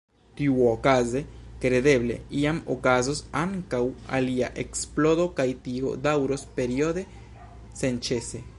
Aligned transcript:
Tiuokaze, 0.39 1.19
kredeble, 1.65 2.15
iam 2.39 2.61
okazos 2.77 3.21
ankaŭ 3.43 3.83
alia 4.19 4.49
eksplodo 4.65 5.27
kaj 5.41 5.47
tio 5.67 5.93
daŭros 6.09 6.47
periode, 6.57 7.05
senĉese. 7.83 8.47